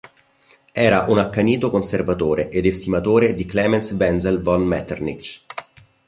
Era 0.87 1.05
un 1.09 1.19
accanito 1.19 1.69
conservatore 1.69 2.49
ed 2.49 2.65
estimatore 2.65 3.35
di 3.35 3.45
Klemens 3.45 3.91
Wenzel 3.91 4.41
von 4.41 4.63
Metternich. 4.63 5.41